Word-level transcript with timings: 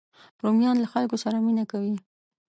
رومیان 0.43 0.77
له 0.83 0.87
خلکو 0.93 1.15
سره 1.23 1.37
مینه 1.45 1.63
کوي 1.71 1.95